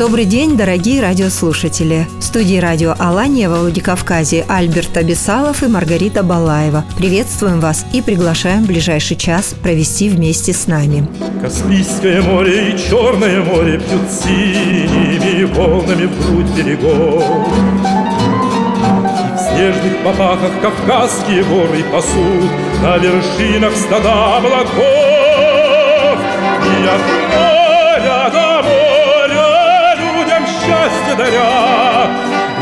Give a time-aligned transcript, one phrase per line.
[0.00, 2.08] Добрый день, дорогие радиослушатели.
[2.20, 6.86] В студии радио «Алания» во Владикавказе Альберт Абисалов и Маргарита Балаева.
[6.96, 11.06] Приветствуем вас и приглашаем в ближайший час провести вместе с нами.
[11.42, 17.22] Каспийское море и Черное море Пьют синими волнами в грудь берегов.
[19.28, 22.50] И в снежных попахах Кавказские горы пасут
[22.82, 24.70] На вершинах стада облаков.
[26.64, 27.39] И от
[31.20, 32.10] счастье даря,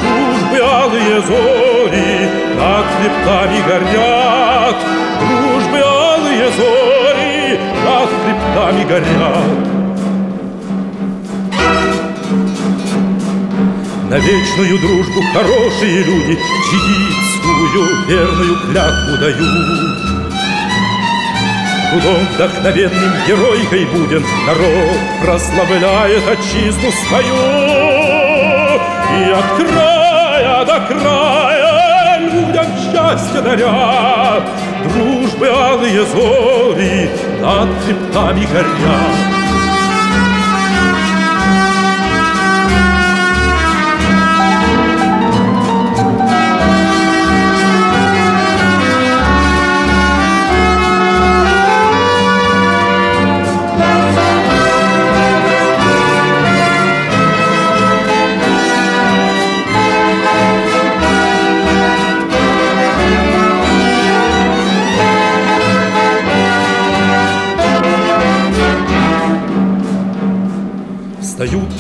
[0.01, 4.77] Дружбы алые зори над хребтами горят,
[5.21, 9.69] Дружбы алые зори над хребтами горят.
[14.11, 16.39] На вечную дружбу хорошие люди
[16.71, 20.09] Чигитскую верную клятву дают.
[21.91, 27.68] Трудом вдохновенным геройкой будем Народ прославляет отчизну свою
[29.19, 34.43] От края до края людям счастье даря
[34.85, 37.11] Дружбы алые зори
[37.41, 39.38] над хребтами горят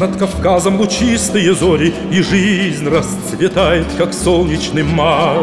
[0.01, 5.39] над Кавказом лучистые зори, И жизнь расцветает, как солнечный май.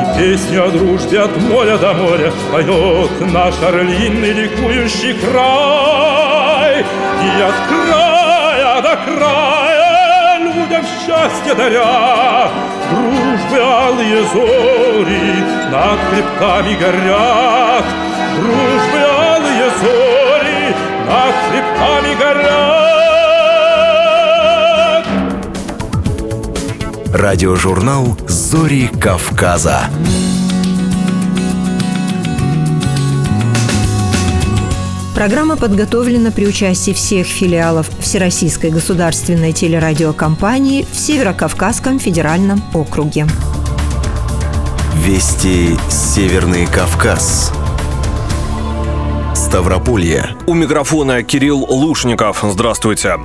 [0.00, 6.80] И песню о дружбе от моря до моря Поет наш орлиный ликующий край.
[6.80, 12.50] И от края до края людям счастье даря,
[12.90, 17.84] Дружбы алые зори над хребтами горят,
[18.36, 20.09] Дружбы алые зори
[21.10, 22.60] над хребтами горят.
[27.12, 29.90] Радиожурнал «Зори Кавказа».
[35.16, 43.26] Программа подготовлена при участии всех филиалов Всероссийской государственной телерадиокомпании в Северокавказском федеральном округе.
[44.94, 47.52] Вести Северный Кавказ.
[49.50, 50.36] Ставрополье.
[50.46, 52.44] У микрофона Кирилл Лушников.
[52.52, 53.18] Здравствуйте.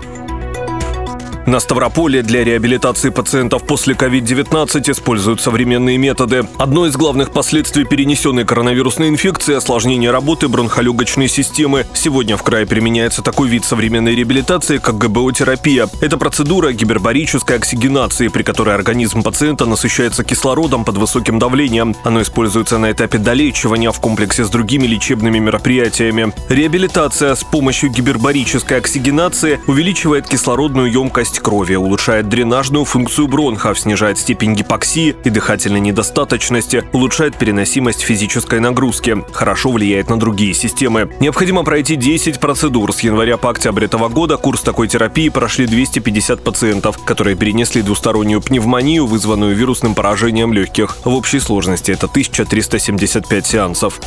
[1.46, 6.48] На Ставрополе для реабилитации пациентов после COVID-19 используют современные методы.
[6.58, 11.86] Одно из главных последствий перенесенной коронавирусной инфекции– осложнение работы бронхолегочной системы.
[11.94, 15.88] Сегодня в крае применяется такой вид современной реабилитации, как ГБО-терапия.
[16.02, 21.96] Это процедура гипербарической оксигенации, при которой организм пациента насыщается кислородом под высоким давлением.
[22.04, 26.34] Оно используется на этапе долечивания в комплексе с другими лечебными мероприятиями.
[26.50, 34.54] Реабилитация с помощью гипербарической оксигенации увеличивает кислородную емкость крови, улучшает дренажную функцию бронхов, снижает степень
[34.54, 41.12] гипоксии и дыхательной недостаточности, улучшает переносимость физической нагрузки, хорошо влияет на другие системы.
[41.20, 42.94] Необходимо пройти 10 процедур.
[42.94, 48.42] С января по октябрь этого года курс такой терапии прошли 250 пациентов, которые перенесли двустороннюю
[48.42, 50.98] пневмонию, вызванную вирусным поражением легких.
[51.04, 54.00] В общей сложности это 1375 сеансов.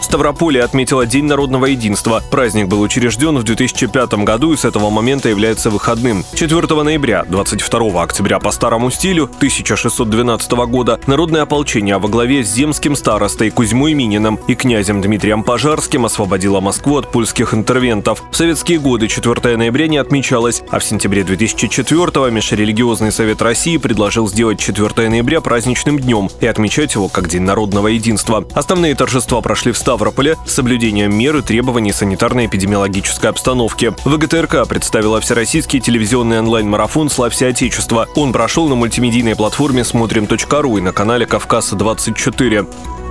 [0.00, 2.22] Ставрополье отметила День народного единства.
[2.30, 6.24] Праздник был учрежден в 2005 году и с этого момента является выходным.
[6.34, 12.96] 4 ноября, 22 октября по старому стилю 1612 года народное ополчение во главе с земским
[12.96, 18.22] старостой Кузьмой Мининым и князем Дмитрием Пожарским освободило Москву от польских интервентов.
[18.30, 24.28] В советские годы 4 ноября не отмечалось, а в сентябре 2004 Межрелигиозный совет России предложил
[24.28, 28.46] сделать 4 ноября праздничным днем и отмечать его как День народного единства.
[28.54, 33.94] Основные торжества прошли в Ставрополя с соблюдением мер и требований санитарно-эпидемиологической обстановки.
[34.04, 38.08] ВГТРК представила всероссийский телевизионный онлайн-марафон «Славься Отечество».
[38.16, 43.05] Он прошел на мультимедийной платформе смотрим.ру и на канале «Кавказ-24».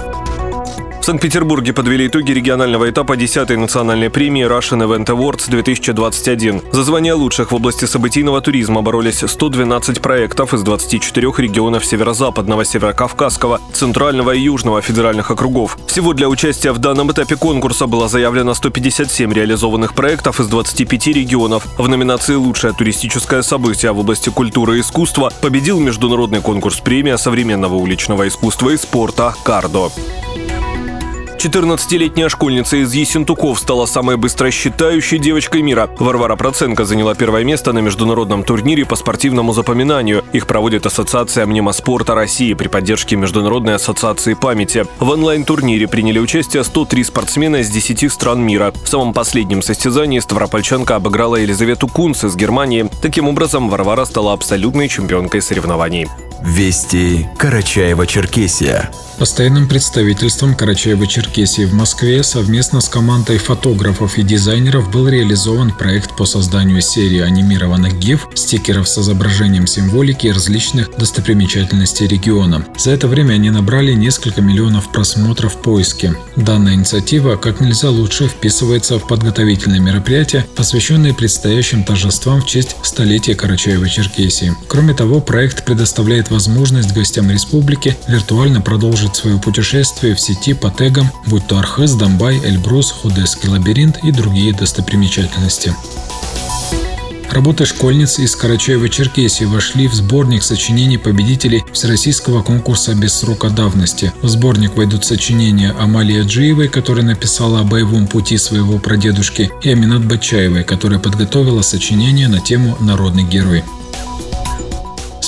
[1.06, 6.64] В Санкт-Петербурге подвели итоги регионального этапа 10-й национальной премии Russian Event Awards 2021.
[6.72, 13.62] За звание лучших в области событийного туризма боролись 112 проектов из 24 регионов Северо-Западного, Северо-Кавказского,
[13.72, 15.78] Центрального и Южного федеральных округов.
[15.86, 21.68] Всего для участия в данном этапе конкурса было заявлено 157 реализованных проектов из 25 регионов.
[21.78, 27.76] В номинации «Лучшее туристическое событие в области культуры и искусства» победил международный конкурс премия современного
[27.76, 29.92] уличного искусства и спорта «Кардо».
[31.46, 35.88] 14-летняя школьница из Ессентуков стала самой быстросчитающей девочкой мира.
[36.00, 40.24] Варвара Проценко заняла первое место на международном турнире по спортивному запоминанию.
[40.34, 44.88] Их проводит Ассоциация мнемоспорта России при поддержке Международной ассоциации памяти.
[44.98, 48.74] В онлайн-турнире приняли участие 103 спортсмена из 10 стран мира.
[48.84, 52.90] В самом последнем состязании Ставропольчанка обыграла Елизавету Кунц из Германии.
[53.04, 56.08] Таким образом, Варвара стала абсолютной чемпионкой соревнований.
[56.42, 58.90] Вести Карачаева-Черкесия.
[59.18, 66.26] Постоянным представительством Карачаева-Черкесии в Москве совместно с командой фотографов и дизайнеров был реализован проект по
[66.26, 72.66] созданию серии анимированных гиф, стикеров с изображением символики и различных достопримечательностей региона.
[72.78, 76.16] За это время они набрали несколько миллионов просмотров в поиске.
[76.38, 83.34] Данная инициатива как нельзя лучше вписывается в подготовительные мероприятия, посвященные предстоящим торжествам в честь столетия
[83.34, 84.54] Карачаева-Черкесии.
[84.70, 91.12] Кроме того, проект предоставляет возможность гостям республики виртуально продолжить свое путешествие в сети по тегам,
[91.28, 95.74] будь то Архыз, Домбай, Эльбрус, Худесский лабиринт и другие достопримечательности.
[97.36, 104.14] Работы школьниц из Карачаева-Черкесии вошли в сборник сочинений победителей Всероссийского конкурса без срока давности.
[104.22, 110.06] В сборник войдут сочинения Амалии Аджиевой, которая написала о боевом пути своего прадедушки, и Аминат
[110.06, 113.66] Бачаевой, которая подготовила сочинение на тему «Народный герой».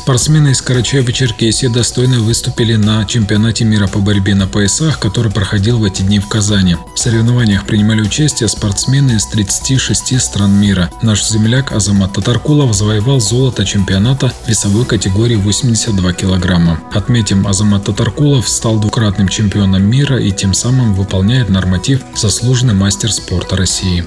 [0.07, 5.83] Спортсмены из Карачаева-Черкесии достойно выступили на чемпионате мира по борьбе на поясах, который проходил в
[5.83, 6.77] эти дни в Казани.
[6.95, 10.89] В соревнованиях принимали участие спортсмены из 36 стран мира.
[11.01, 16.79] Наш земляк Азамат Татаркулов завоевал золото чемпионата весовой категории 82 килограмма.
[16.93, 23.57] Отметим, Азамат Татаркулов стал двукратным чемпионом мира и тем самым выполняет норматив «Заслуженный мастер спорта
[23.57, 24.05] России».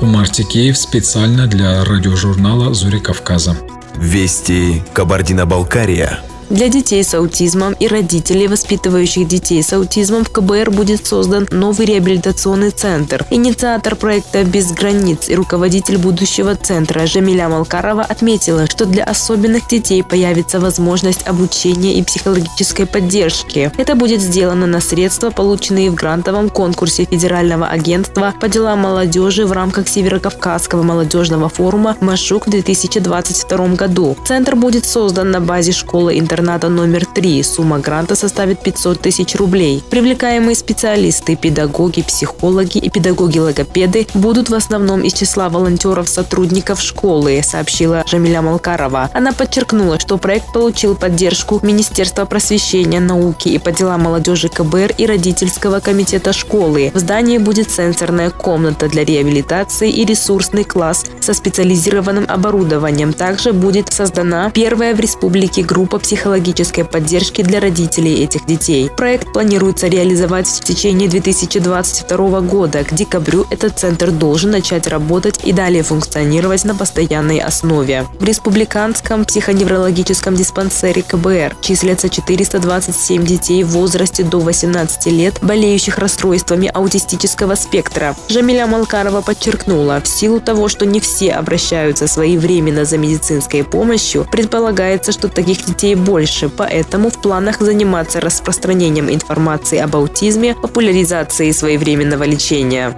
[0.00, 3.56] Умар Тикеев специально для радиожурнала «Зори Кавказа».
[3.98, 6.20] Вести Кабардино-Балкария.
[6.50, 11.84] Для детей с аутизмом и родителей, воспитывающих детей с аутизмом, в КБР будет создан новый
[11.84, 13.26] реабилитационный центр.
[13.30, 20.02] Инициатор проекта «Без границ» и руководитель будущего центра Жамиля Малкарова отметила, что для особенных детей
[20.02, 23.70] появится возможность обучения и психологической поддержки.
[23.76, 29.52] Это будет сделано на средства, полученные в грантовом конкурсе Федерального агентства по делам молодежи в
[29.52, 34.16] рамках Северокавказского молодежного форума «Машук» в 2022 году.
[34.26, 37.42] Центр будет создан на базе школы интернет интерната номер 3.
[37.42, 39.82] Сумма гранта составит 500 тысяч рублей.
[39.90, 48.40] Привлекаемые специалисты, педагоги, психологи и педагоги-логопеды будут в основном из числа волонтеров-сотрудников школы, сообщила Жамиля
[48.42, 49.10] Малкарова.
[49.12, 55.06] Она подчеркнула, что проект получил поддержку Министерства просвещения, науки и по делам молодежи КБР и
[55.06, 56.92] родительского комитета школы.
[56.94, 63.12] В здании будет сенсорная комната для реабилитации и ресурсный класс со специализированным оборудованием.
[63.12, 68.90] Также будет создана первая в республике группа психологических психологической поддержки для родителей этих детей.
[68.94, 72.84] Проект планируется реализовать в течение 2022 года.
[72.84, 78.04] К декабрю этот центр должен начать работать и далее функционировать на постоянной основе.
[78.20, 86.70] В Республиканском психоневрологическом диспансере КБР числятся 427 детей в возрасте до 18 лет, болеющих расстройствами
[86.72, 88.14] аутистического спектра.
[88.28, 95.12] Жамиля Малкарова подчеркнула, в силу того, что не все обращаются своевременно за медицинской помощью, предполагается,
[95.12, 102.24] что таких детей больше больше, поэтому в планах заниматься распространением информации об аутизме, популяризацией своевременного
[102.24, 102.92] лечения.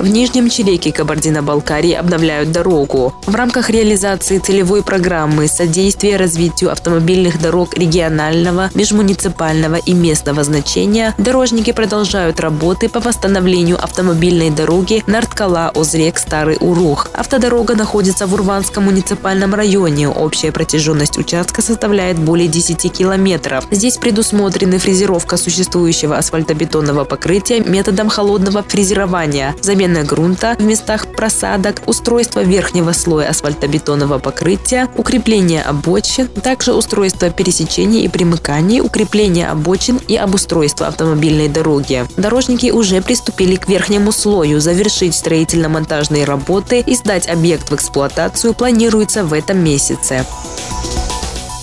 [0.00, 3.14] В Нижнем Чиреке Кабардино-Балкарии обновляют дорогу.
[3.26, 11.72] В рамках реализации целевой программы содействия развитию автомобильных дорог регионального, межмуниципального и местного значения дорожники
[11.72, 17.08] продолжают работы по восстановлению автомобильной дороги Нарткала-Озрек Старый Урух.
[17.12, 20.08] Автодорога находится в Урванском муниципальном районе.
[20.08, 23.66] Общая протяженность участка составляет более 10 километров.
[23.70, 31.82] Здесь предусмотрены фрезеровка существующего асфальтобетонного покрытия методом холодного фрезерования, замена замена грунта в местах просадок,
[31.86, 40.16] устройство верхнего слоя асфальтобетонного покрытия, укрепление обочин, также устройство пересечений и примыканий, укрепление обочин и
[40.16, 42.06] обустройство автомобильной дороги.
[42.16, 44.60] Дорожники уже приступили к верхнему слою.
[44.60, 50.24] Завершить строительно-монтажные работы и сдать объект в эксплуатацию планируется в этом месяце.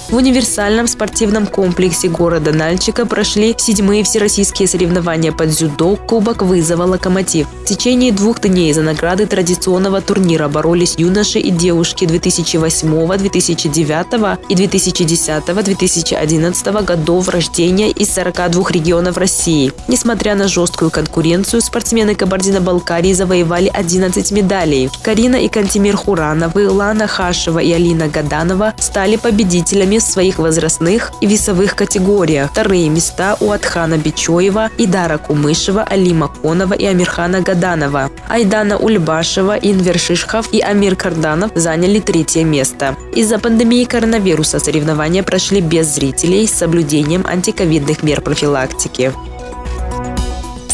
[0.09, 7.45] В универсальном спортивном комплексе города Нальчика прошли седьмые всероссийские соревнования по дзюдо «Кубок вызова Локомотив».
[7.63, 14.55] В течение двух дней за награды традиционного турнира боролись юноши и девушки 2008, 2009 и
[14.55, 19.73] 2010-2011 годов рождения из 42 регионов России.
[19.89, 24.89] Несмотря на жесткую конкуренцию, спортсмены Кабардино-Балкарии завоевали 11 медалей.
[25.03, 31.27] Карина и Кантимир Хурановы, Лана Хашева и Алина Гаданова стали победителями в своих возрастных и
[31.27, 32.51] весовых категориях.
[32.51, 38.11] Вторые места у Атхана Бичоева, Идара Кумышева, Алима Конова и Амирхана Гаданова.
[38.29, 42.95] Айдана Ульбашева, Инвер Шишхов и Амир Карданов заняли третье место.
[43.15, 49.13] Из-за пандемии коронавируса соревнования прошли без зрителей с соблюдением антиковидных мер профилактики.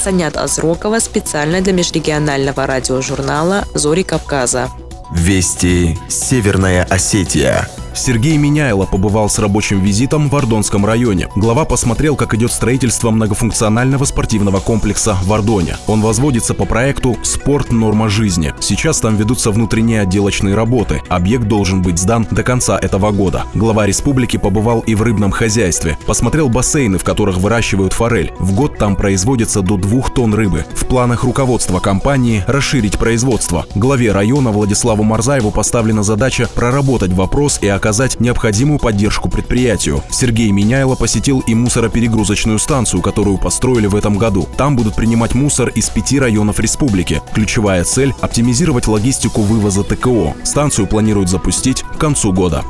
[0.04, 4.70] Санят Азрокова специально для межрегионального радиожурнала «Зори Кавказа».
[5.12, 7.70] Вести Северная Осетия.
[7.96, 11.28] Сергей Меняйло побывал с рабочим визитом в Ордонском районе.
[11.36, 15.78] Глава посмотрел, как идет строительство многофункционального спортивного комплекса в Ордоне.
[15.88, 17.72] Он возводится по проекту «Спорт.
[17.72, 18.54] Норма жизни».
[18.60, 21.02] Сейчас там ведутся внутренние отделочные работы.
[21.08, 23.44] Объект должен быть сдан до конца этого года.
[23.54, 25.98] Глава республики побывал и в рыбном хозяйстве.
[26.06, 28.34] Посмотрел бассейны, в которых выращивают форель.
[28.40, 30.66] В год там производится до двух тонн рыбы.
[30.74, 33.66] В планах руководства компании расширить производство.
[33.76, 40.02] Главе района Владиславу Марзаеву поставлена задача проработать вопрос и оказать необходимую поддержку предприятию.
[40.10, 44.48] Сергей Меняйло посетил и мусороперегрузочную станцию, которую построили в этом году.
[44.56, 47.22] Там будут принимать мусор из пяти районов республики.
[47.34, 50.34] Ключевая цель– оптимизировать логистику вывоза ТКО.
[50.46, 52.64] Станцию планируют запустить к концу года.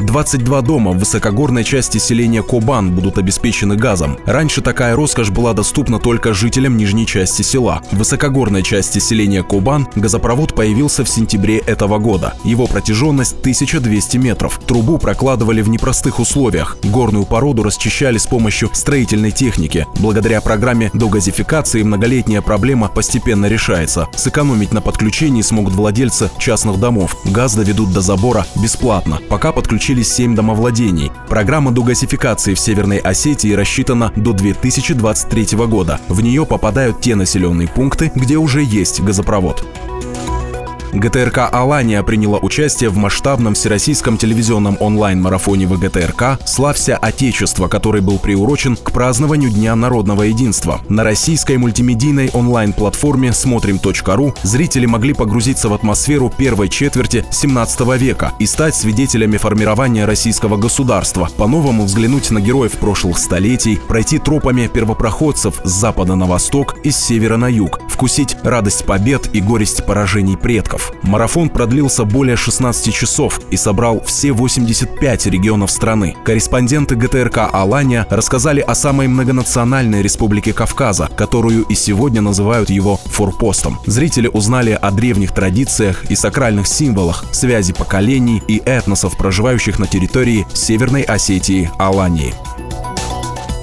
[0.00, 4.16] 22 дома в высокогорной части селения Кобан будут обеспечены газом.
[4.26, 7.82] Раньше такая роскошь была доступна только жителям нижней части села.
[7.90, 12.34] В высокогорной части селения Кобан газопровод появился в сентябре этого года.
[12.44, 14.60] Его протяженность 1200 метров.
[14.66, 16.78] Трубу прокладывали в непростых условиях.
[16.84, 19.84] Горную породу расчищали с помощью строительной техники.
[19.98, 24.06] Благодаря программе догазификации многолетняя проблема постепенно решается.
[24.14, 27.16] Сэкономить на подключении смогут владельцы частных домов.
[27.24, 29.18] Газ доведут до забора бесплатно.
[29.28, 31.10] Пока подключение подключились 7 домовладений.
[31.28, 35.98] Программа дугасификации в Северной Осетии рассчитана до 2023 года.
[36.08, 39.64] В нее попадают те населенные пункты, где уже есть газопровод.
[40.92, 48.76] ГТРК «Алания» приняла участие в масштабном всероссийском телевизионном онлайн-марафоне ВГТРК «Славься Отечество», который был приурочен
[48.76, 50.80] к празднованию Дня народного единства.
[50.88, 58.46] На российской мультимедийной онлайн-платформе «Смотрим.ру» зрители могли погрузиться в атмосферу первой четверти 17 века и
[58.46, 65.70] стать свидетелями формирования российского государства, по-новому взглянуть на героев прошлых столетий, пройти тропами первопроходцев с
[65.70, 70.77] запада на восток и с севера на юг, вкусить радость побед и горесть поражений предков.
[71.02, 76.16] Марафон продлился более 16 часов и собрал все 85 регионов страны.
[76.24, 83.78] Корреспонденты ГТРК «Алания» рассказали о самой многонациональной республике Кавказа, которую и сегодня называют его форпостом.
[83.86, 90.46] Зрители узнали о древних традициях и сакральных символах, связи поколений и этносов, проживающих на территории
[90.52, 92.34] Северной Осетии Алании.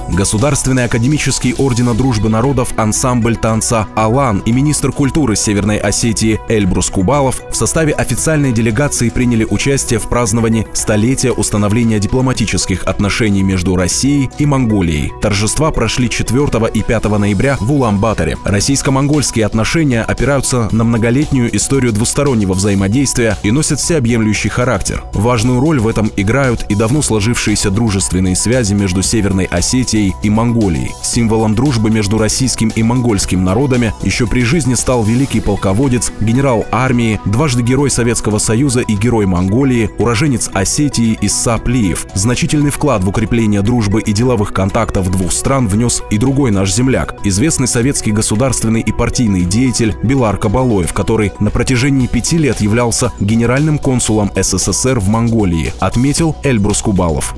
[0.09, 7.41] Государственный академический ордена дружбы народов ансамбль танца «Алан» и министр культуры Северной Осетии Эльбрус Кубалов
[7.49, 14.45] в составе официальной делегации приняли участие в праздновании столетия установления дипломатических отношений между Россией и
[14.45, 15.11] Монголией.
[15.21, 18.37] Торжества прошли 4 и 5 ноября в Улан-Баторе.
[18.45, 25.03] Российско-монгольские отношения опираются на многолетнюю историю двустороннего взаимодействия и носят всеобъемлющий характер.
[25.13, 30.29] Важную роль в этом играют и давно сложившиеся дружественные связи между Северной Осетией Осетией и
[30.29, 30.93] Монголией.
[31.01, 37.19] Символом дружбы между российским и монгольским народами еще при жизни стал великий полководец, генерал армии,
[37.25, 42.07] дважды герой Советского Союза и герой Монголии, уроженец Осетии Исса Плиев.
[42.13, 47.15] Значительный вклад в укрепление дружбы и деловых контактов двух стран внес и другой наш земляк,
[47.23, 53.79] известный советский государственный и партийный деятель Белар Кабалоев, который на протяжении пяти лет являлся генеральным
[53.79, 57.35] консулом СССР в Монголии, отметил Эльбрус Кубалов.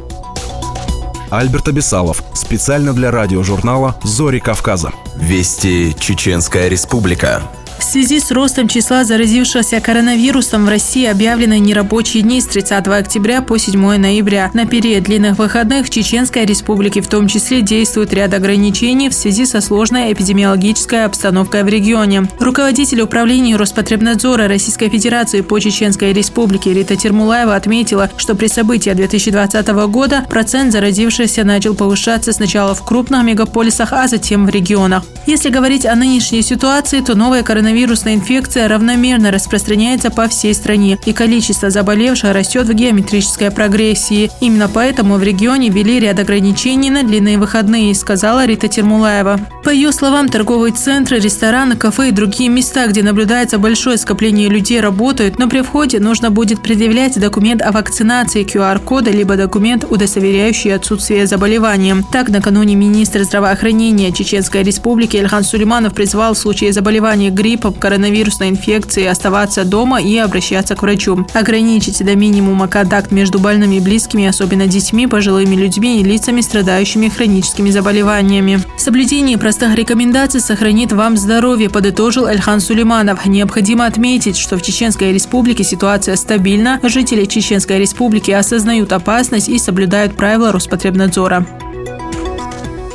[1.30, 2.24] Альберт Абисалов.
[2.34, 4.92] Специально для радиожурнала «Зори Кавказа».
[5.16, 7.44] Вести Чеченская Республика.
[7.88, 13.58] Связи с ростом числа заразившихся коронавирусом в России объявлены нерабочие дни с 30 октября по
[13.58, 14.52] 7 ноября.
[14.54, 19.46] На период длинных выходных в Чеченской республике в том числе действует ряд ограничений в связи
[19.46, 22.28] со сложной эпидемиологической обстановкой в регионе.
[22.42, 29.66] Руководитель управления Роспотребнадзора Российской Федерации по Чеченской республике Рита Термулаева отметила, что при событии 2020
[29.88, 35.04] года процент заразившихся начал повышаться сначала в крупных мегаполисах, а затем в регионах.
[35.26, 37.44] Если говорить о нынешней ситуации, то новая
[37.78, 44.32] коронавирусная инфекция равномерно распространяется по всей стране, и количество заболевших растет в геометрической прогрессии.
[44.42, 49.40] Именно поэтому в регионе ввели ряд ограничений на длинные выходные, сказала Рита Термулаева.
[49.64, 54.82] По ее словам, торговые центры, рестораны, кафе и другие места, где наблюдается большое скопление людей,
[54.82, 61.28] работают, но при входе нужно будет предъявлять документ о вакцинации QR-кода либо документ, удостоверяющий отсутствие
[61.28, 62.04] заболевания.
[62.12, 69.10] Так, накануне министр здравоохранения Чеченской Республики Ильхан Сулейманов призвал в случае заболевания гриппом, коронавирусной инфекцией
[69.10, 71.26] оставаться дома и обращаться к врачу.
[71.34, 77.10] Ограничить до минимума контакт между больными и близкими, особенно детьми, пожилыми людьми и лицами, страдающими
[77.10, 78.60] хроническими заболеваниями.
[78.78, 83.26] Соблюдение простых рекомендаций сохранит вам здоровье, подытожил Эльхан Сулейманов.
[83.26, 86.80] Необходимо отметить, что в Чеченской Республике ситуация стабильна.
[86.84, 91.46] Жители Чеченской Республики осознают опасность и соблюдают правила Роспотребнадзора.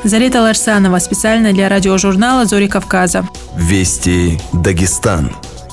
[0.04, 3.28] Зарета Ларсанова специально для радиожурнала «Зори Кавказа».
[3.56, 5.30] Вести Дагестан.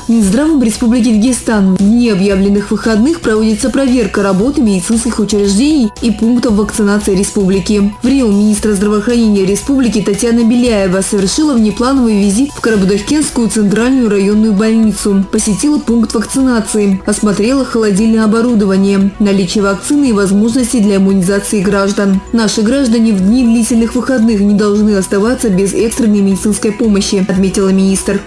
[0.10, 7.16] Минздравом Республики Дагестан в дни объявленных выходных проводится проверка работы медицинских учреждений и пунктов вакцинации
[7.16, 7.94] республики.
[8.02, 15.24] В Рио министра здравоохранения республики Татьяна Беляева совершила внеплановый визит в Карабудахкенскую центральную районную больницу,
[15.32, 22.20] посетила пункт вакцинации, осмотрела холодильное оборудование, наличие вакцины и возможности для иммунизации граждан.
[22.34, 28.20] Наши граждане в дни длительных выходных не должны оставаться без экстренной медицинской помощи, отметила министр.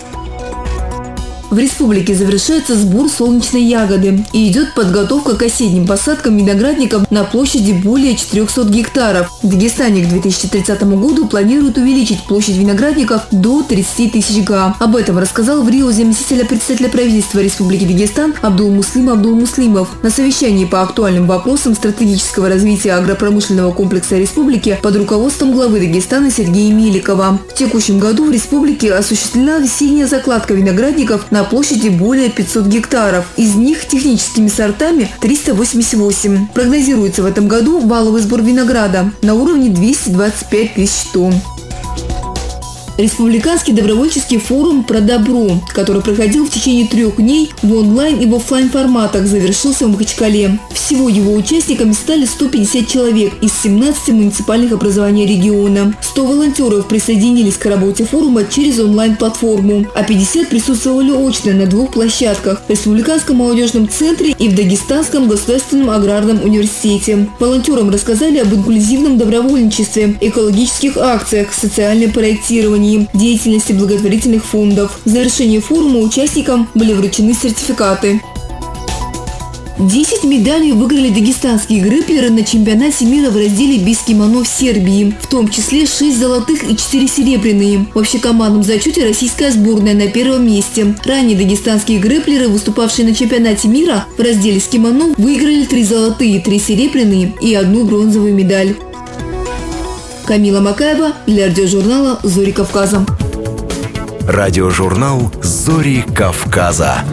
[1.52, 7.72] В республике завершается сбор солнечной ягоды и идет подготовка к осенним посадкам виноградников на площади
[7.72, 9.30] более 400 гектаров.
[9.42, 14.74] В Дагестане к 2030 году планируют увеличить площадь виноградников до 30 тысяч га.
[14.80, 20.80] Об этом рассказал в Рио заместителя председателя правительства Республики Дагестан Абдул-Муслим Абдул-Муслимов на совещании по
[20.80, 27.40] актуальным вопросам стратегического развития агропромышленного комплекса республики под руководством главы Дагестана Сергея Миликова.
[27.50, 33.26] В текущем году в республике осуществлена весенняя закладка виноградников на площади более 500 гектаров.
[33.36, 36.48] Из них техническими сортами 388.
[36.54, 41.34] Прогнозируется в этом году валовый сбор винограда на уровне 225 тысяч тонн.
[42.98, 48.34] Республиканский добровольческий форум «Про добро», который проходил в течение трех дней в онлайн и в
[48.34, 50.58] офлайн форматах, завершился в Махачкале.
[50.74, 55.94] Всего его участниками стали 150 человек из 17 муниципальных образований региона.
[56.02, 62.62] 100 волонтеров присоединились к работе форума через онлайн-платформу, а 50 присутствовали очно на двух площадках–
[62.68, 67.28] Республиканском молодежном центре и в Дагестанском государственном аграрном университете.
[67.40, 72.81] Волонтерам рассказали об инклюзивном добровольничестве, экологических акциях, социальном проектировании,
[73.12, 75.00] деятельности благотворительных фондов.
[75.04, 78.20] В завершении форума участникам были вручены сертификаты.
[79.78, 85.26] 10 медалей выиграли дагестанские грэплеры на чемпионате мира в разделе без кимоно в Сербии, в
[85.26, 87.86] том числе 6 золотых и 4 серебряные.
[87.92, 90.94] В общекомандном зачете российская сборная на первом месте.
[91.04, 96.58] Ранее дагестанские грэплеры, выступавшие на чемпионате мира в разделе с кимоно, выиграли 3 золотые, 3
[96.58, 98.76] серебряные и одну бронзовую медаль.
[100.32, 103.04] Камила Макаева для радиожурнала «Зори Кавказа».
[104.26, 107.04] Радиожурнал «Зори Кавказа».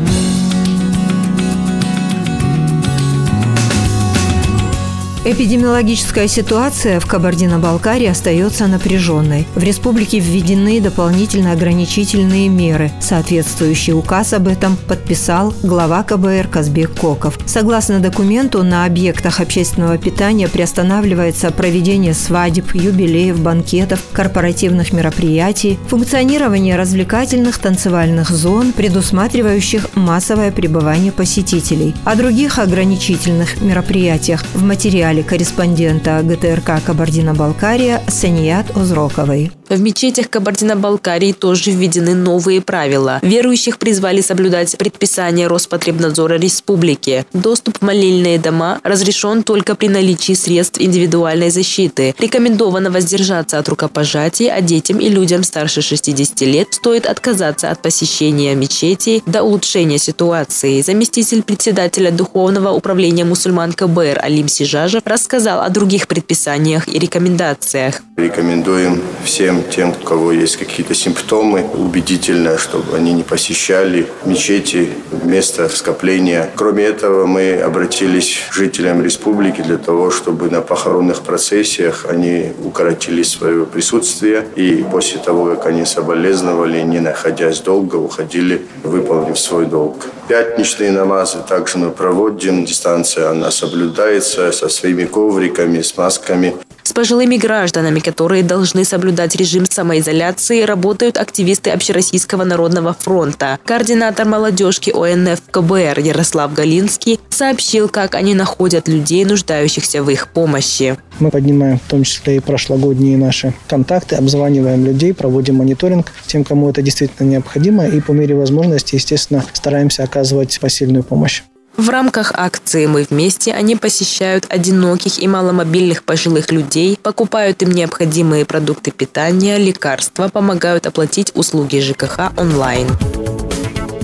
[5.24, 9.46] Эпидемиологическая ситуация в Кабардино-Балкарии остается напряженной.
[9.54, 12.92] В республике введены дополнительно ограничительные меры.
[13.00, 17.38] Соответствующий указ об этом подписал глава КБР Казбек Коков.
[17.46, 27.60] Согласно документу, на объектах общественного питания приостанавливается проведение свадеб, юбилеев, банкетов, корпоративных мероприятий, функционирование развлекательных
[27.60, 31.94] танцевальных зон, предусматривающих массовое пребывание посетителей.
[32.06, 39.52] О других ограничительных мероприятиях в материале материале корреспондента ГТРК «Кабардино-Балкария» Саният Озроковой.
[39.72, 43.20] В мечетях Кабардино-Балкарии тоже введены новые правила.
[43.22, 47.26] Верующих призвали соблюдать предписания Роспотребнадзора Республики.
[47.32, 52.14] Доступ в молельные дома разрешен только при наличии средств индивидуальной защиты.
[52.20, 58.54] Рекомендовано воздержаться от рукопожатий, а детям и людям старше 60 лет стоит отказаться от посещения
[58.56, 60.82] мечетей до улучшения ситуации.
[60.82, 68.02] Заместитель председателя Духовного управления мусульман КБР Алим Сижажев рассказал о других предписаниях и рекомендациях.
[68.18, 74.89] Рекомендуем всем тем, у кого есть какие-то симптомы, убедительно, чтобы они не посещали мечети,
[75.24, 76.50] место скопления.
[76.56, 83.24] Кроме этого, мы обратились к жителям республики для того, чтобы на похоронных процессиях они укоротили
[83.24, 90.08] свое присутствие и после того, как они соболезновали, не находясь долго, уходили, выполнив свой долг.
[90.32, 96.54] Пятничные намазы также мы проводим, дистанция она соблюдается со своими ковриками, с масками.
[96.84, 103.60] С пожилыми гражданами, которые должны соблюдать режим самоизоляции, работают активисты Общероссийского народного фронта.
[103.65, 110.98] Координатор молодежки ОНФ КБР Ярослав Галинский сообщил, как они находят людей, нуждающихся в их помощи.
[111.20, 116.70] Мы поднимаем в том числе и прошлогодние наши контакты, обзваниваем людей, проводим мониторинг тем, кому
[116.70, 121.42] это действительно необходимо, и по мере возможности, естественно, стараемся оказывать посильную помощь.
[121.78, 128.46] В рамках акции «Мы вместе» они посещают одиноких и маломобильных пожилых людей, покупают им необходимые
[128.46, 132.88] продукты питания, лекарства, помогают оплатить услуги ЖКХ онлайн.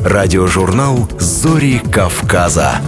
[0.03, 2.81] Радиожурнал «Зори Кавказа».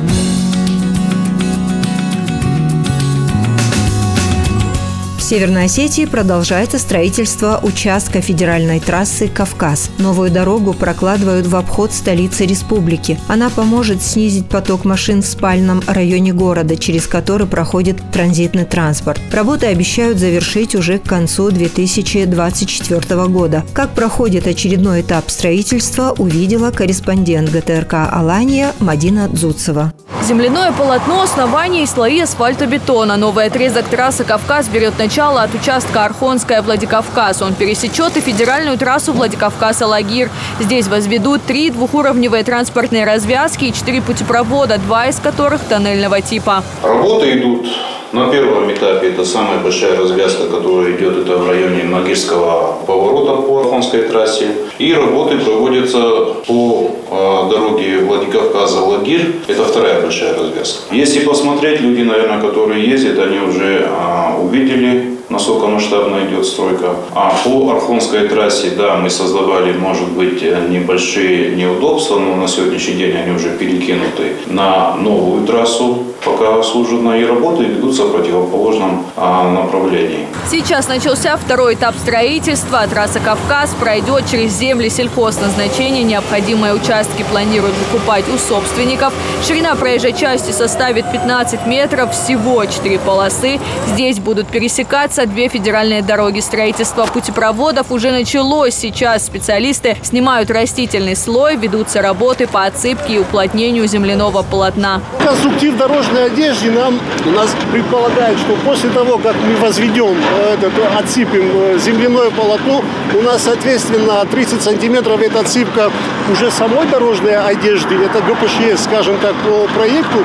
[5.29, 9.91] Северной Осетии продолжается строительство участка федеральной трассы «Кавказ».
[9.99, 13.19] Новую дорогу прокладывают в обход столицы республики.
[13.27, 19.21] Она поможет снизить поток машин в спальном районе города, через который проходит транзитный транспорт.
[19.31, 23.63] Работы обещают завершить уже к концу 2024 года.
[23.71, 29.93] Как проходит очередной этап строительства, увидела корреспондент ГТРК «Алания» Мадина Дзуцева.
[30.23, 33.15] Земляное полотно, основание и слои асфальтобетона.
[33.15, 37.41] Новый отрезок трассы «Кавказ» берет начало начала от участка Архонская-Владикавказ.
[37.41, 40.29] Он пересечет и федеральную трассу Владикавказ-Алагир.
[40.61, 46.63] Здесь возведут три двухуровневые транспортные развязки и четыре путепровода, два из которых тоннельного типа.
[46.81, 47.67] Работы идут
[48.11, 53.59] на первом этапе это самая большая развязка, которая идет это в районе Нагирского поворота по
[53.59, 54.47] Архонской трассе.
[54.79, 55.99] И работы проводятся
[56.47, 59.41] по э, дороге Владикавказа-Лагирь.
[59.47, 60.95] Это вторая большая развязка.
[60.95, 66.95] Если посмотреть, люди, наверное, которые ездят, они уже э, увидели насколько масштабно идет стройка.
[67.13, 73.15] А по Архонской трассе, да, мы создавали, может быть, небольшие неудобства, но на сегодняшний день
[73.15, 76.03] они уже перекинуты на новую трассу.
[76.25, 80.27] Пока служебные работы ведутся в противоположном а, направлении.
[80.51, 82.85] Сейчас начался второй этап строительства.
[82.87, 86.03] Трасса «Кавказ» пройдет через земли сельхозназначения.
[86.03, 89.13] Необходимые участки планируют закупать у собственников.
[89.47, 93.59] Ширина проезжей части составит 15 метров, всего 4 полосы.
[93.87, 96.39] Здесь будут пересекаться строятся две федеральные дороги.
[96.39, 98.75] Строительство путепроводов уже началось.
[98.75, 105.01] Сейчас специалисты снимают растительный слой, ведутся работы по отсыпке и уплотнению земляного полотна.
[105.23, 110.73] Конструктив дорожной одежды нам у нас предполагает, что после того, как мы возведем, э, этот,
[110.97, 112.81] отсыпем э, земляное полотно,
[113.17, 115.91] у нас, соответственно, 30 сантиметров это отсыпка
[116.31, 120.19] уже самой дорожной одежды, это ГПШС, скажем так, по проекту,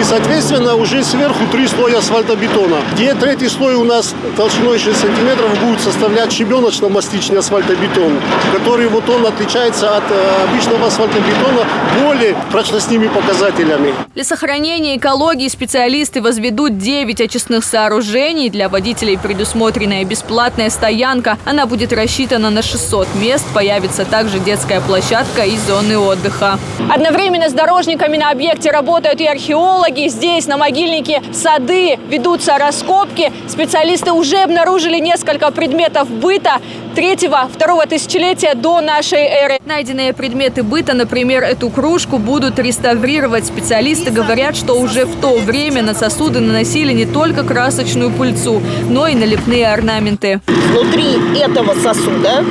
[0.00, 2.76] и, соответственно, уже сверху три слоя асфальтобетона.
[2.92, 8.20] Где третий слой у нас толщиной 6 сантиметров будет составлять щебеночно-мастичный асфальтобетон,
[8.54, 11.66] который вот он отличается от э, обычного асфальтобетона
[12.00, 13.92] более прочностными показателями.
[14.14, 18.48] Для сохранения экологии специалисты возведут 9 очистных сооружений.
[18.48, 21.36] Для водителей предусмотренная бесплатная стоянка.
[21.44, 23.44] Она будет рассчитана на 600 мест.
[23.52, 26.60] Появится также детская площадка и зоны отдыха.
[26.88, 30.06] Одновременно с дорожниками на объекте работают и археологи.
[30.06, 33.32] Здесь, на могильнике, сады, ведутся раскопки.
[33.48, 36.60] Специалисты уже уже обнаружили несколько предметов быта.
[36.94, 39.58] 3-2 тысячелетия до нашей эры.
[39.64, 43.46] Найденные предметы быта, например, эту кружку, будут реставрировать.
[43.46, 48.60] Специалисты говорят, что уже в то время на сосуды наносили не только красочную пыльцу,
[48.90, 50.40] но и налепные орнаменты.
[50.46, 52.44] Внутри этого сосуда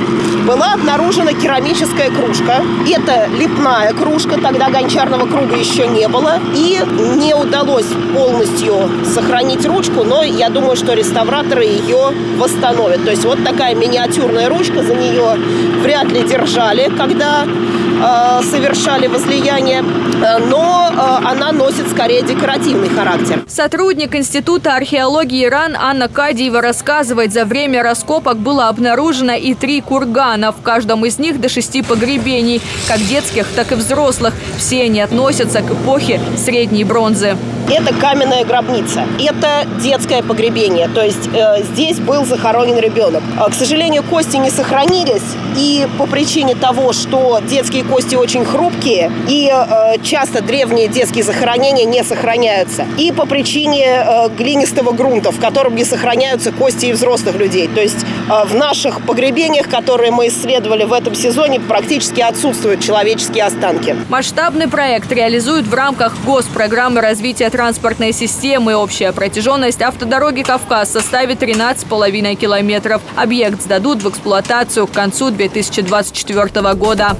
[0.46, 2.62] была обнаружена керамическая кружка.
[2.90, 6.40] Это лепная кружка, тогда гончарного круга еще не было.
[6.56, 6.80] И
[7.16, 13.04] не удалось полностью сохранить ручку, но я думаю, что реставраторы ее восстановят.
[13.04, 15.36] То есть вот такая миниатюрная ручка, за нее
[15.82, 23.44] вряд ли держали, когда э, совершали возлияние, э, но э, она носит скорее декоративный характер.
[23.46, 30.52] Сотрудник Института археологии Иран Анна Кадиева рассказывает, за время раскопок было обнаружено и три кургана.
[30.52, 34.34] В каждом из них до шести погребений, как детских, так и взрослых.
[34.58, 37.36] Все они относятся к эпохе средней бронзы.
[37.70, 39.04] Это каменная гробница.
[39.18, 40.88] Это детское погребение.
[40.88, 43.22] То есть э, здесь был захоронен ребенок.
[43.48, 45.22] К сожалению, кости не сохранились.
[45.56, 51.84] И по причине того, что детские кости очень хрупкие, и э, часто древние детские захоронения
[51.84, 52.86] не сохраняются.
[52.96, 57.68] И по причине э, глинистого грунта, в котором не сохраняются кости и взрослых людей.
[57.68, 63.44] То есть э, в наших погребениях, которые мы исследовали в этом сезоне, практически отсутствуют человеческие
[63.44, 63.96] останки.
[64.08, 68.76] Масштабный проект реализуют в рамках госпрограммы развития транспортной системы.
[68.76, 73.02] Общая протяженность автодороги «Кавказ» составит 13,5 километров.
[73.16, 77.16] Объект сдадут в эксплуатацию к концу 2024 года.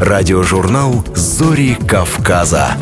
[0.00, 2.76] Радиожурнал «Зори Кавказа».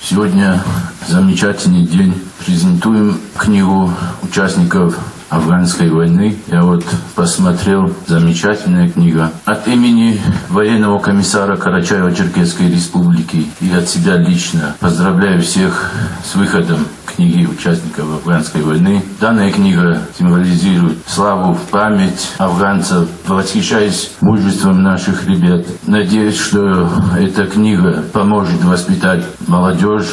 [0.03, 0.61] Сегодня
[1.07, 2.13] замечательный день.
[2.45, 3.91] Презентуем книгу
[4.23, 4.97] участников
[5.31, 6.37] афганской войны.
[6.47, 9.31] Я вот посмотрел, замечательная книга.
[9.45, 15.91] От имени военного комиссара Карачаево-Черкесской республики и от себя лично поздравляю всех
[16.23, 19.03] с выходом книги участников афганской войны.
[19.19, 23.07] Данная книга символизирует славу, память афганцев.
[23.25, 25.65] Восхищаюсь мужеством наших ребят.
[25.87, 30.07] Надеюсь, что эта книга поможет воспитать молодежь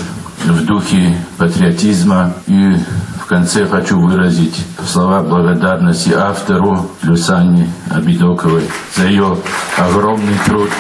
[0.45, 2.77] в духе патриотизма и
[3.21, 8.65] в конце хочу выразить слова благодарности автору Люсане Абидоковой
[8.97, 9.37] за ее
[9.77, 10.71] огромный труд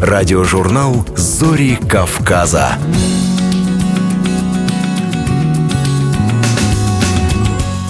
[0.00, 2.72] Радиожурнал «Зори Кавказа».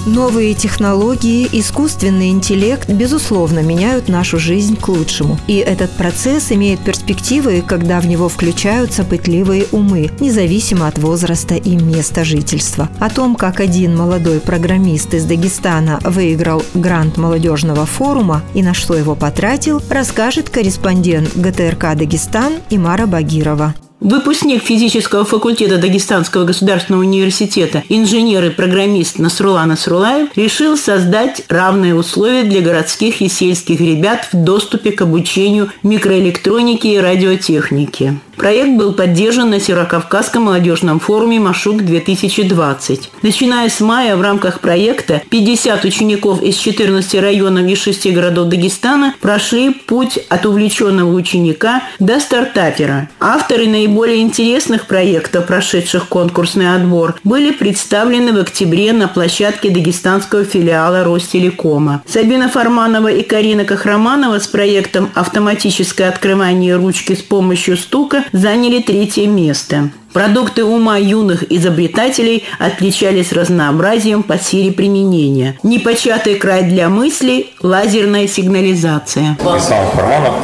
[0.07, 5.38] Новые технологии, искусственный интеллект, безусловно, меняют нашу жизнь к лучшему.
[5.47, 11.77] И этот процесс имеет перспективы, когда в него включаются пытливые умы, независимо от возраста и
[11.77, 12.90] места жительства.
[13.01, 18.95] О том, как один молодой программист из Дагестана выиграл грант молодежного форума и на что
[18.95, 23.75] его потратил, расскажет корреспондент ГТРК «Дагестан» Имара Багирова.
[24.01, 32.43] Выпускник физического факультета Дагестанского государственного университета, инженер и программист Насрула Насрулаев решил создать равные условия
[32.43, 38.21] для городских и сельских ребят в доступе к обучению микроэлектроники и радиотехники.
[38.37, 43.09] Проект был поддержан на Северокавказском молодежном форуме «Машук-2020».
[43.23, 49.14] Начиная с мая в рамках проекта 50 учеников из 14 районов и 6 городов Дагестана
[49.20, 53.09] прошли путь от увлеченного ученика до стартапера.
[53.20, 61.05] Авторы наиболее интересных проектов, прошедших конкурсный отбор, были представлены в октябре на площадке дагестанского филиала
[61.05, 62.03] Ростелекома.
[62.07, 69.27] Сабина Фарманова и Карина Кахраманова с проектом «Автоматическое открывание ручки с помощью стука» заняли третье
[69.27, 69.91] место.
[70.13, 75.59] Продукты ума юных изобретателей отличались разнообразием по сфере применения.
[75.65, 79.37] Непочатый край для мыслей– лазерная сигнализация.
[79.41, 80.35] Ислам Фарманов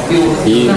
[0.44, 0.70] и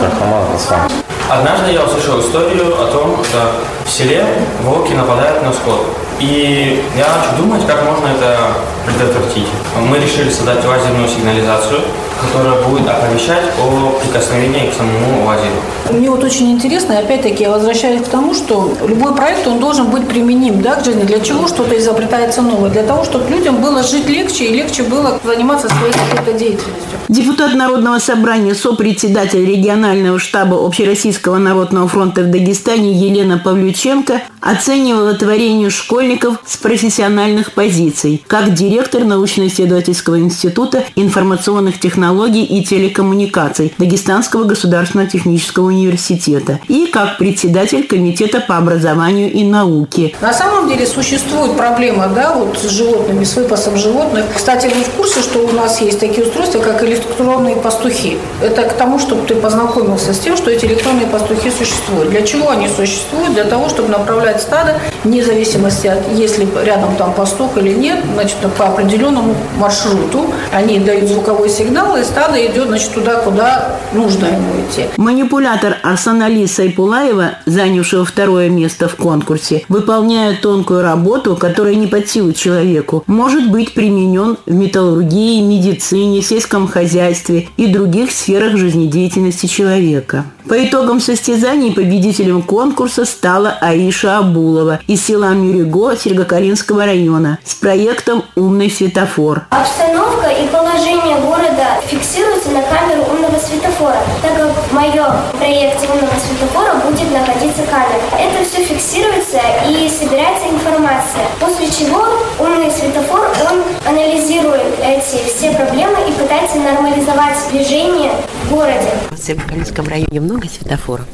[0.00, 0.90] Рахман Ислам.
[1.28, 3.52] Однажды я услышал историю о том, что
[3.84, 4.24] в селе
[4.62, 6.07] волки нападают на скот.
[6.20, 8.54] И я начал думать, как можно это
[8.84, 9.46] предотвратить.
[9.88, 11.80] Мы решили создать лазерную сигнализацию,
[12.20, 15.54] которая будет оповещать о прикосновении к самому лазеру.
[15.90, 19.86] Мне вот очень интересно, и опять-таки я возвращаюсь к тому, что любой проект, он должен
[19.86, 21.04] быть применим да, к жизни.
[21.04, 22.70] Для чего что-то изобретается новое?
[22.70, 26.98] Для того, чтобы людям было жить легче и легче было заниматься своей какой-то деятельностью.
[27.08, 35.70] Депутат Народного собрания, сопредседатель регионального штаба Общероссийского народного фронта в Дагестане Елена Павлюченко оценивала творение
[35.70, 45.66] школьников с профессиональных позиций, как директор научно-исследовательского института информационных технологий и телекоммуникаций Дагестанского государственного технического
[45.66, 50.14] университета и как председатель комитета по образованию и науке.
[50.20, 54.24] На самом деле существует проблема да, вот с животными, с выпасом животных.
[54.34, 58.18] Кстати, вы в курсе, что у нас есть такие устройства, как электронные пастухи?
[58.40, 62.10] Это к тому, чтобы ты познакомился с тем, что эти электронные пастухи существуют.
[62.10, 63.34] Для чего они существуют?
[63.34, 68.36] Для того, чтобы направлять стадо, вне зависимости от, если рядом там пастух или нет, значит,
[68.56, 74.52] по определенному маршруту они дают звуковой сигнал, и стадо идет, значит, туда, куда нужно ему
[74.60, 74.86] идти.
[74.96, 82.32] Манипулятор Арсенали Сайпулаева, занявшего второе место в конкурсе, выполняя тонкую работу, которая не под силу
[82.32, 90.24] человеку, может быть применен в металлургии, медицине, сельском хозяйстве и других сферах жизнедеятельности человека.
[90.48, 98.24] По итогам состязаний победителем конкурса стала Аиша Абулова из села Мюриго Сергокалинского района с проектом
[98.34, 99.44] «Умный светофор».
[99.50, 106.14] Обстановка и положение города фиксируются на камеру умного светофора, так как в моем проекте умного
[106.18, 108.00] светофора будет находиться камера.
[108.18, 112.02] Это все фиксируется и собирается информация, после чего
[112.38, 118.12] умный светофор, он анализирует анализирует эти все проблемы и пытается нормализовать движение
[118.44, 118.90] в городе.
[119.10, 121.06] В Северокалинском районе много светофоров?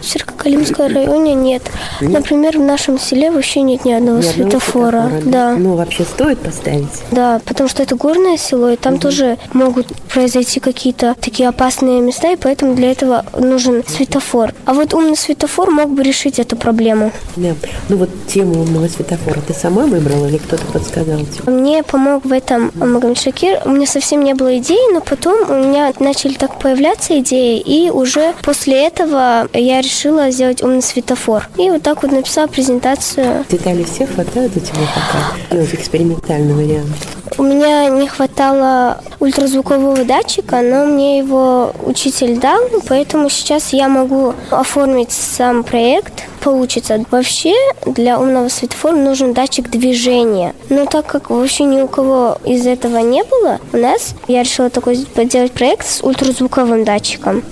[0.00, 1.62] В Северокалинском районе нет.
[2.00, 5.02] Например, в нашем селе вообще нет ни одного Ни одного светофора.
[5.08, 5.54] светофора, Да.
[5.56, 7.02] Ну, вообще стоит поставить?
[7.10, 12.32] Да, потому что это горное село, и там тоже могут произойти какие-то такие опасные места,
[12.32, 14.54] и поэтому для этого нужен светофор.
[14.64, 17.10] А вот умный светофор мог бы решить эту проблему.
[17.36, 17.54] Да.
[17.88, 21.52] Ну, вот тему умного светофора ты сама выбрала или кто-то подсказал тебе?
[21.52, 23.60] Мне помог в этом Магомед Шакир.
[23.64, 27.90] У меня совсем не было идей, но потом у меня начали так появляться идеи, и
[27.90, 31.48] уже после этого я решила сделать умный светофор.
[31.56, 33.44] И вот так вот написала презентацию.
[33.48, 35.54] Детали все хватает у тебя пока?
[35.54, 36.92] Делать экспериментальный вариант.
[37.38, 44.34] У меня не хватало ультразвукового датчика, но мне его учитель дал, поэтому сейчас я могу
[44.50, 46.24] оформить сам проект.
[46.46, 47.04] Получится.
[47.10, 47.54] Вообще
[47.86, 50.54] для умного светофора нужен датчик движения.
[50.68, 54.70] Но так как вообще ни у кого из этого не было, у нас я решила
[54.70, 57.42] такой сделать проект с ультразвуковым датчиком.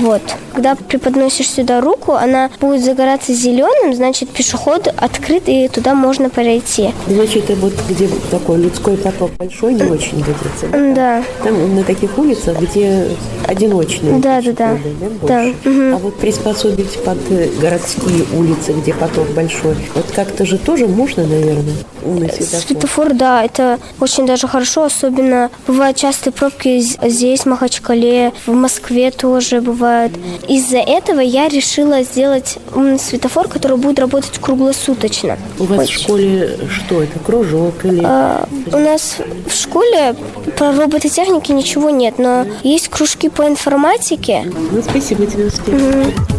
[0.00, 0.20] Вот.
[0.52, 6.90] Когда преподносишь сюда руку, она будет загораться зеленым, значит пешеход открыт и туда можно пройти.
[7.06, 10.94] Значит, это вот где такой людской поток большой не очень годится.
[10.94, 11.24] Да.
[11.42, 13.08] Там на таких улицах, где
[13.46, 14.18] одиночные.
[14.18, 14.78] Да, да, да.
[15.22, 15.44] Да.
[15.64, 17.18] А вот приспособить под
[17.58, 21.74] городские улицы, где поток большой, вот как-то же тоже можно, наверное,
[22.04, 22.60] умный светофор.
[22.60, 29.10] Светофор, да, это очень даже хорошо, особенно бывают частые пробки здесь, в Махачкале, в Москве
[29.10, 30.12] тоже бывают.
[30.48, 35.38] Из-за этого я решила сделать умный светофор, который будет работать круглосуточно.
[35.58, 36.02] У вас в Очень.
[36.02, 38.02] школе что это, кружок или...
[38.04, 40.14] А, у нас в школе
[40.56, 44.44] про робототехники ничего нет, но есть кружки по информатике.
[44.70, 46.31] Ну, спасибо тебе, успехов.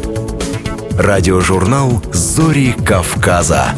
[0.98, 3.74] Радиожурнал «Зори Кавказа».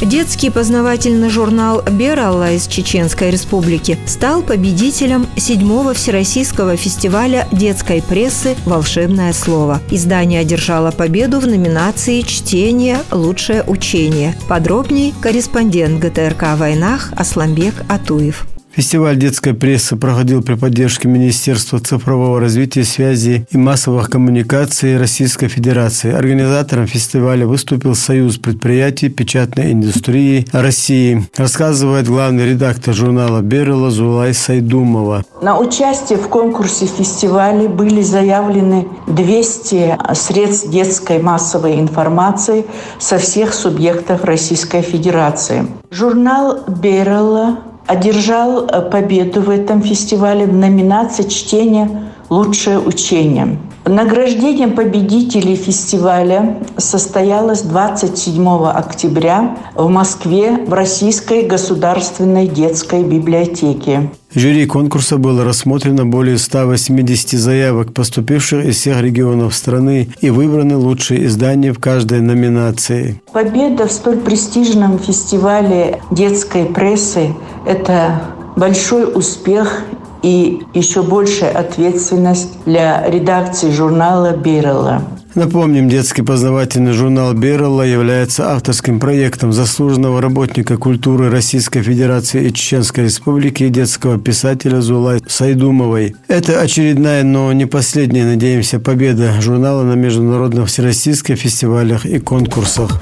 [0.00, 9.34] Детский познавательный журнал «Бералла» из Чеченской Республики стал победителем седьмого Всероссийского фестиваля детской прессы «Волшебное
[9.34, 9.82] слово».
[9.90, 13.00] Издание одержало победу в номинации «Чтение.
[13.10, 14.34] Лучшее учение».
[14.48, 18.46] Подробней корреспондент ГТРК войнах Асламбек Атуев.
[18.74, 26.10] Фестиваль детской прессы проходил при поддержке Министерства цифрового развития, связи и массовых коммуникаций Российской Федерации.
[26.10, 35.22] Организатором фестиваля выступил Союз предприятий печатной индустрии России, рассказывает главный редактор журнала «Берела» Зулай Сайдумова.
[35.42, 42.64] На участие в конкурсе фестиваля были заявлены 200 средств детской массовой информации
[42.98, 45.66] со всех субъектов Российской Федерации.
[45.90, 51.88] Журнал «Берела» одержал э, победу в этом фестивале в номинации «Чтение.
[52.28, 53.58] Лучшее учение».
[53.84, 64.10] Награждением победителей фестиваля состоялось 27 октября в Москве в Российской государственной детской библиотеке.
[64.32, 71.26] Жюри конкурса было рассмотрено более 180 заявок, поступивших из всех регионов страны, и выбраны лучшие
[71.26, 73.20] издания в каждой номинации.
[73.32, 77.34] Победа в столь престижном фестивале детской прессы–
[77.66, 78.22] это
[78.56, 79.82] большой успех
[80.22, 85.02] и еще большая ответственность для редакции журнала «Берела».
[85.34, 93.04] Напомним, детский познавательный журнал «Берелла» является авторским проектом заслуженного работника культуры Российской Федерации и Чеченской
[93.04, 96.16] Республики и детского писателя Зулай Сайдумовой.
[96.28, 103.00] Это очередная, но не последняя, надеемся, победа журнала на международных всероссийских фестивалях и конкурсах.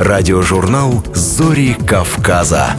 [0.00, 2.70] Радиожурнал «Зори Кавказа».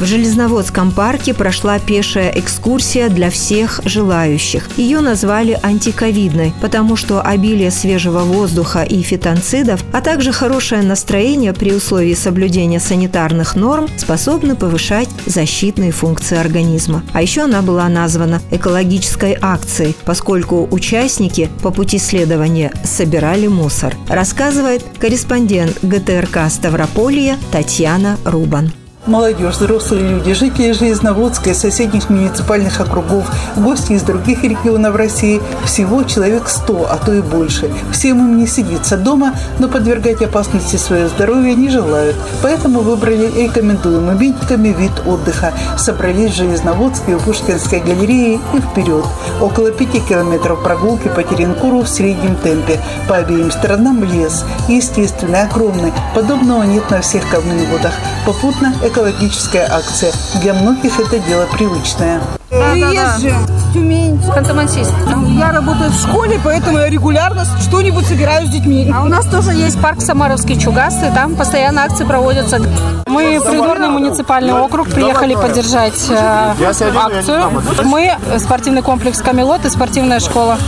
[0.00, 4.66] В Железноводском парке прошла пешая экскурсия для всех желающих.
[4.78, 11.74] Ее назвали антиковидной, потому что обилие свежего воздуха и фитонцидов, а также хорошее настроение при
[11.74, 17.02] условии соблюдения санитарных норм способны повышать защитные функции организма.
[17.12, 24.82] А еще она была названа экологической акцией, поскольку участники по пути следования собирали мусор, рассказывает
[24.98, 28.72] корреспондент ГТРК Ставрополья Татьяна Рубан.
[29.06, 33.24] Молодежь, взрослые люди, жители Железноводска и соседних муниципальных округов,
[33.56, 37.70] гости из других регионов России, всего человек 100, а то и больше.
[37.92, 42.14] Всем им не сидится дома, но подвергать опасности свое здоровье не желают.
[42.42, 45.54] Поэтому выбрали рекомендуемый медиками вид отдыха.
[45.78, 49.06] Собрались в Железноводске у Пушкинской галереи и вперед.
[49.40, 52.78] Около пяти километров прогулки по Теренкуру в среднем темпе.
[53.08, 54.44] По обеим сторонам лес.
[54.68, 55.94] Естественно, огромный.
[56.14, 57.94] Подобного нет на всех камневодах.
[58.26, 60.12] Попутно экологическая акция.
[60.42, 62.20] Для многих это дело привычное.
[62.50, 64.92] Приезжим в Тюмень, Ханты-Мансийск.
[65.38, 68.92] Я работаю в школе, поэтому я регулярно что-нибудь собираю с детьми.
[68.94, 72.60] А у нас тоже есть парк Самаровский Чугасты, там постоянно акции проводятся.
[73.06, 76.54] Мы придворный муниципальный округ приехали поддержать э,
[76.96, 77.62] акцию.
[77.84, 80.58] Мы спортивный комплекс «Камелот» и спортивная школа.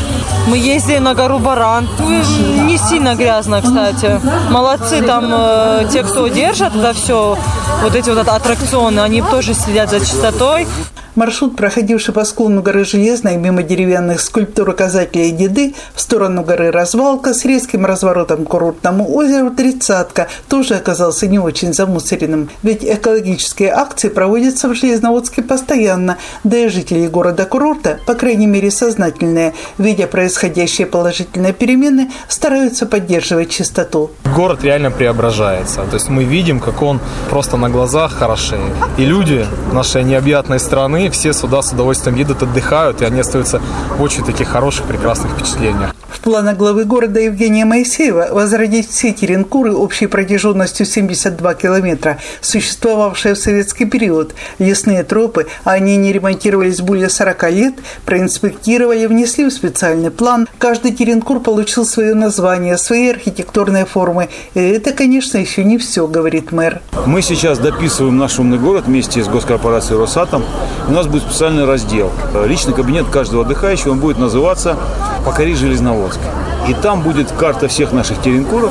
[0.47, 1.89] Мы ездили на гору Баран.
[2.01, 4.21] Не сильно грязно, кстати.
[4.51, 7.39] Молодцы там э, те, кто держат это все,
[7.81, 10.67] вот эти вот аттракционы, они тоже следят за чистотой.
[11.15, 17.35] Маршрут, проходивший по склону горы Железной мимо деревянных скульптур указателей деды в сторону горы Развалка
[17.35, 22.49] с резким разворотом к курортному озеру Тридцатка, тоже оказался не очень замусоренным.
[22.63, 29.53] Ведь экологические акции проводятся в Железноводске постоянно, да и жители города-курорта, по крайней мере сознательные,
[29.77, 34.13] видя происходящие положительные перемены, стараются поддерживать чистоту.
[34.35, 35.83] Город реально преображается.
[35.83, 38.73] То есть мы видим, как он просто на глазах хорошеет.
[38.97, 39.45] И люди
[39.75, 43.61] нашей необъятной страны все сюда с удовольствием едут, отдыхают, и они остаются
[43.97, 45.95] в очень таких хороших, прекрасных впечатлениях.
[46.13, 53.39] В планах главы города Евгения Моисеева возродить все теренкуры общей протяженностью 72 километра, существовавшие в
[53.39, 54.35] советский период.
[54.61, 57.75] Лесные тропы, а они не ремонтировались более 40 лет,
[58.05, 60.47] проинспектировали, внесли в специальный план.
[60.59, 64.29] Каждый теренкур получил свое название, свои архитектурные формы.
[64.55, 66.83] И это, конечно, еще не все, говорит мэр.
[67.07, 70.45] Мы сейчас дописываем наш умный город вместе с госкорпорацией «Росатом».
[70.89, 72.11] У нас будет специальный раздел.
[72.47, 74.77] Личный кабинет каждого отдыхающего, он будет называться
[75.25, 76.21] «Покори Железноводск».
[76.69, 78.71] И там будет карта всех наших теренкуров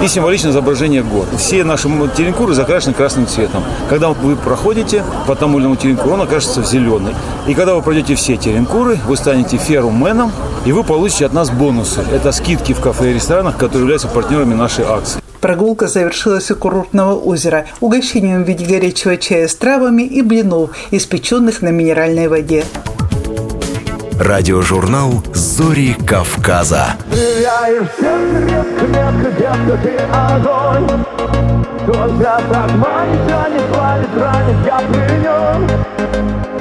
[0.00, 1.26] и символичное изображение гор.
[1.36, 3.64] Все наши теренкуры закрашены красным цветом.
[3.88, 7.16] Когда вы проходите по тому или иному теренкуру, он окажется в зеленый.
[7.48, 10.30] И когда вы пройдете все теренкуры, вы станете ферруменом,
[10.64, 12.04] и вы получите от нас бонусы.
[12.12, 15.20] Это скидки в кафе и ресторанах, которые являются партнерами нашей акции.
[15.40, 21.62] Прогулка завершилась у курортного озера угощением в виде горячего чая с травами и блинов, испеченных
[21.62, 22.64] на минеральной воде.
[24.18, 26.96] Радиожурнал «Зори Кавказа».
[27.06, 31.04] Стреляешь сердце редко, метко, детка, ты огонь
[31.84, 35.70] Кто зря так манит, тянет, плавит, ранит, я при нем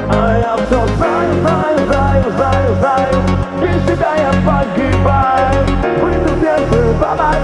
[0.07, 3.15] А я все знаю, знаю, знаю, знаю, знаю
[3.59, 5.65] Без тебя я погибаю
[5.99, 7.36] Выйду в сердце, попадаю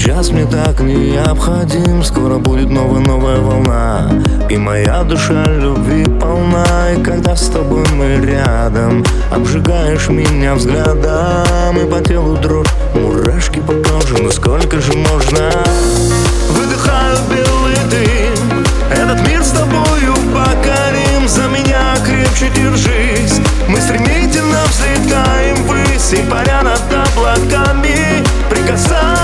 [0.00, 2.02] сейчас мне так необходим.
[2.02, 4.10] Скоро будет новая-новая волна.
[4.48, 6.64] И моя душа любви полна.
[6.96, 11.76] И когда с тобой мы рядом Обжигаешь меня взглядом.
[11.76, 14.16] И по телу дрожь, мурашки по коже.
[14.22, 15.50] Ну сколько же можно?
[16.48, 18.64] Выдыхаю белый дым.
[18.90, 21.28] Этот мир с тобою покорим.
[21.28, 23.38] За меня крепче держись.
[23.68, 26.12] Мы стремительно взлетаем ввысь.
[26.14, 29.19] И паря над облаками Прикасаемся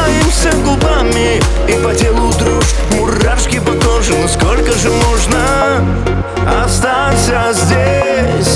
[0.65, 1.41] губами.
[1.69, 4.15] И по телу дрожь, мурашки по коже.
[4.21, 5.85] Ну сколько же можно
[6.65, 8.56] Останься здесь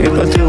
[0.00, 0.39] нами И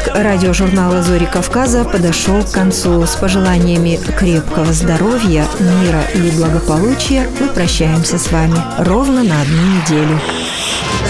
[0.00, 3.04] выпуск радиожурнала «Зори Кавказа» подошел к концу.
[3.06, 10.20] С пожеланиями крепкого здоровья, мира и благополучия мы прощаемся с вами ровно на одну неделю.